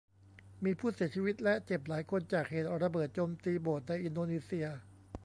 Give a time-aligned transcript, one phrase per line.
[0.63, 4.65] มีผู้เสียชีวิตและเจ็บหลายคนจากเหตุระเบิดโจมตีโบสถ์ในอินโดนีเซีย